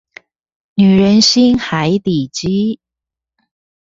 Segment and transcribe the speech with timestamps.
[0.73, 2.79] 女人心海底雞